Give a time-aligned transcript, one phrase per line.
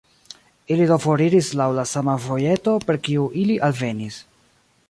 [0.75, 4.23] Ili do foriris laŭ la sama vojeto, per kiu ili alvenis.